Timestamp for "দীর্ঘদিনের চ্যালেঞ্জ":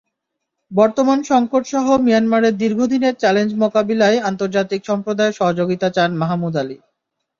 2.57-3.51